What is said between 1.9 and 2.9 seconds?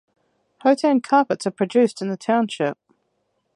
in the township.